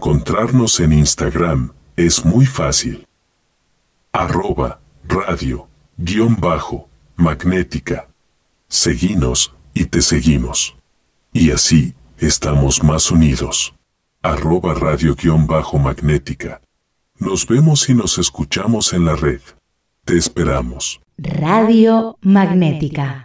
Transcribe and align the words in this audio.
encontrarnos 0.00 0.80
en 0.80 0.94
Instagram 0.94 1.74
es 1.94 2.24
muy 2.24 2.46
fácil. 2.46 3.06
Arroba 4.12 4.80
radio 5.06 5.68
guion 5.98 6.36
bajo 6.40 6.88
magnética. 7.16 8.08
Seguinos 8.66 9.54
y 9.74 9.84
te 9.84 10.00
seguimos. 10.00 10.74
Y 11.34 11.50
así 11.50 11.92
estamos 12.16 12.82
más 12.82 13.10
unidos. 13.10 13.74
Arroba 14.22 14.72
radio 14.72 15.14
guion 15.14 15.46
bajo 15.46 15.78
magnética. 15.78 16.62
Nos 17.18 17.46
vemos 17.46 17.86
y 17.90 17.94
nos 17.94 18.16
escuchamos 18.16 18.94
en 18.94 19.04
la 19.04 19.16
red. 19.16 19.42
Te 20.06 20.16
esperamos. 20.16 21.02
Radio 21.18 22.16
Magnética. 22.22 23.18